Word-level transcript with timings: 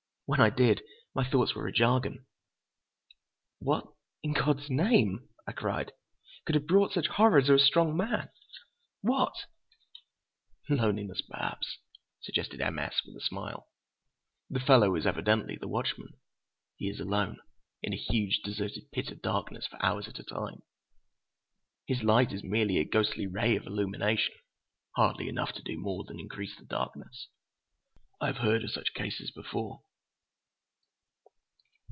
When 0.27 0.39
I 0.39 0.49
did, 0.49 0.81
my 1.13 1.29
thoughts 1.29 1.53
were 1.53 1.67
a 1.67 1.73
jargon. 1.73 2.25
"What, 3.59 3.85
in 4.23 4.31
God's 4.31 4.69
name," 4.69 5.27
I 5.45 5.51
cried, 5.51 5.91
"could 6.45 6.55
have 6.55 6.67
brought 6.67 6.93
such 6.93 7.07
horror 7.07 7.41
to 7.41 7.55
a 7.55 7.59
strong 7.59 7.97
man? 7.97 8.29
What—" 9.01 9.33
"Loneliness, 10.69 11.19
perhaps," 11.19 11.79
suggested 12.21 12.61
M. 12.61 12.79
S. 12.79 13.01
with 13.05 13.17
a 13.17 13.25
smile. 13.25 13.67
"The 14.49 14.61
fellow 14.61 14.95
is 14.95 15.05
evidently 15.05 15.57
the 15.57 15.67
watchman. 15.67 16.13
He 16.77 16.87
is 16.87 17.01
alone, 17.01 17.41
in 17.83 17.91
a 17.91 17.97
huge, 17.97 18.39
deserted 18.41 18.89
pit 18.93 19.11
of 19.11 19.21
darkness, 19.21 19.67
for 19.67 19.83
hours 19.83 20.07
at 20.07 20.17
a 20.19 20.23
time. 20.23 20.61
His 21.87 22.03
light 22.03 22.31
is 22.31 22.41
merely 22.41 22.77
a 22.77 22.85
ghostly 22.85 23.27
ray 23.27 23.57
of 23.57 23.67
illumination, 23.67 24.35
hardly 24.95 25.27
enough 25.27 25.51
to 25.55 25.61
do 25.61 25.77
more 25.77 26.05
than 26.05 26.21
increase 26.21 26.55
the 26.57 26.63
darkness. 26.63 27.27
I 28.21 28.27
have 28.27 28.37
heard 28.37 28.63
of 28.63 28.71
such 28.71 28.93
cases 28.93 29.29
before." 29.31 29.81